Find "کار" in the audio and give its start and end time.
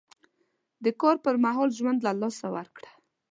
1.01-1.15